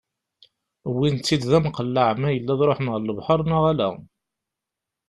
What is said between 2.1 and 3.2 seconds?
ma yella ad ruḥen ɣer